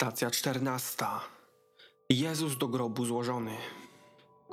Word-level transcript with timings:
Stacja 0.00 0.30
czternasta. 0.30 1.20
Jezus 2.10 2.58
do 2.58 2.68
grobu 2.68 3.04
złożony. 3.04 3.56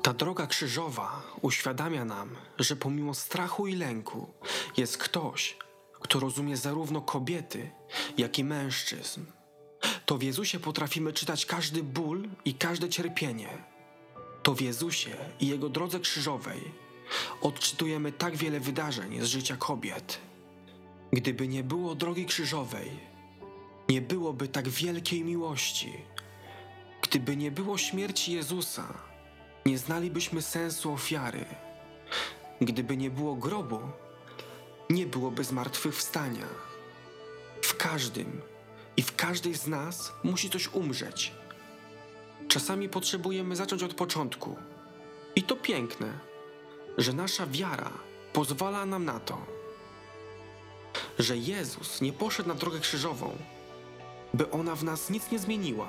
Ta 0.02 0.14
droga 0.14 0.48
krzyżowa 0.48 1.22
uświadamia 1.42 2.06
nam, 2.06 2.36
że 2.60 2.76
pomimo 2.76 3.14
strachu 3.14 3.68
i 3.68 3.76
lęku 3.76 4.34
jest 4.78 4.98
ktoś, 4.98 5.58
kto 6.02 6.20
rozumie 6.20 6.58
zarówno 6.58 7.02
kobiety, 7.02 7.72
jak 8.18 8.40
i 8.40 8.44
mężczyzn. 8.44 9.26
To 10.06 10.18
w 10.18 10.24
Jezusie 10.24 10.60
potrafimy 10.60 11.14
czytać 11.14 11.46
każdy 11.46 11.84
ból 11.84 12.28
i 12.46 12.54
każde 12.54 12.90
cierpienie. 12.90 13.50
To 14.44 14.54
w 14.54 14.62
Jezusie 14.62 15.16
i 15.40 15.48
Jego 15.48 15.70
drodze 15.70 16.00
krzyżowej 16.00 16.62
odczytujemy 17.42 18.12
tak 18.12 18.36
wiele 18.36 18.60
wydarzeń 18.60 19.22
z 19.22 19.26
życia 19.26 19.58
kobiet. 19.58 20.20
Gdyby 21.14 21.48
nie 21.48 21.64
było 21.64 21.96
drogi 21.96 22.26
krzyżowej, 22.26 23.17
nie 23.90 24.02
byłoby 24.02 24.48
tak 24.48 24.70
wielkiej 24.70 25.24
miłości. 25.24 25.94
Gdyby 27.02 27.38
nie 27.38 27.52
było 27.52 27.78
śmierci 27.78 28.34
Jezusa, 28.34 28.94
nie 29.66 29.78
znalibyśmy 29.78 30.42
sensu 30.42 30.94
ofiary. 30.94 31.46
Gdyby 32.62 32.98
nie 32.98 33.10
było 33.10 33.36
grobu, 33.36 33.80
nie 34.90 35.06
byłoby 35.06 35.44
zmartwychwstania. 35.44 36.48
W 37.62 37.78
każdym 37.78 38.42
i 38.98 39.02
w 39.02 39.16
każdej 39.16 39.56
z 39.56 39.68
nas 39.68 40.12
musi 40.24 40.50
coś 40.50 40.74
umrzeć. 40.74 41.32
Czasami 42.48 42.90
potrzebujemy 42.90 43.56
zacząć 43.56 43.84
od 43.84 43.94
początku. 43.94 44.56
I 45.36 45.44
to 45.44 45.56
piękne, 45.56 46.20
że 46.98 47.14
nasza 47.14 47.48
wiara 47.48 47.92
pozwala 48.34 48.86
nam 48.86 49.06
na 49.06 49.20
to. 49.20 49.38
Że 51.20 51.38
Jezus 51.38 52.02
nie 52.02 52.14
poszedł 52.14 52.50
na 52.50 52.56
drogę 52.56 52.80
krzyżową, 52.80 53.38
by 54.34 54.52
ona 54.52 54.76
w 54.76 54.84
nas 54.84 55.10
nic 55.10 55.32
nie 55.32 55.40
zmieniła. 55.40 55.88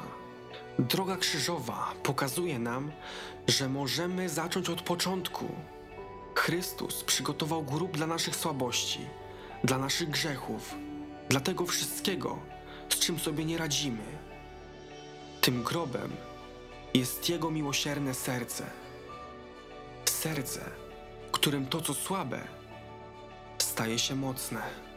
Droga 0.79 1.17
krzyżowa 1.17 1.93
pokazuje 2.03 2.59
nam, 2.59 2.93
że 3.49 3.69
możemy 3.69 4.29
zacząć 4.29 4.69
od 4.69 4.83
początku. 4.83 5.49
Chrystus 6.35 7.05
przygotował 7.05 7.63
grób 7.63 7.97
dla 7.97 8.07
naszych 8.07 8.37
słabości, 8.37 9.01
dla 9.65 9.79
naszych 9.79 10.11
grzechów, 10.11 10.75
dla 11.29 11.41
tego 11.41 11.67
wszystkiego, 11.67 12.39
z 12.89 12.99
czym 12.99 13.19
sobie 13.19 13.45
nie 13.45 13.59
radzimy. 13.59 14.05
Tym 15.41 15.63
grobem 15.63 16.13
jest 16.95 17.29
Jego 17.29 17.51
miłosierne 17.51 18.15
serce. 18.15 18.71
Serce, 20.05 20.71
którym 21.33 21.67
to, 21.67 21.81
co 21.81 21.95
słabe, 21.95 22.41
staje 23.59 23.99
się 23.99 24.15
mocne. 24.15 24.88